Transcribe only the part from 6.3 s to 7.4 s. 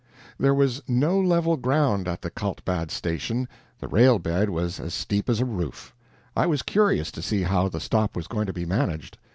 I was curious to